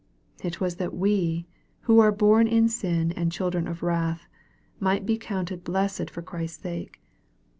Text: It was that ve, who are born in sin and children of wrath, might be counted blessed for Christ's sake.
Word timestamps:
It 0.43 0.59
was 0.59 0.77
that 0.77 0.93
ve, 0.95 1.45
who 1.81 1.99
are 1.99 2.11
born 2.11 2.47
in 2.47 2.67
sin 2.69 3.11
and 3.11 3.31
children 3.31 3.67
of 3.67 3.83
wrath, 3.83 4.25
might 4.79 5.05
be 5.05 5.15
counted 5.19 5.63
blessed 5.63 6.09
for 6.09 6.23
Christ's 6.23 6.63
sake. 6.63 6.99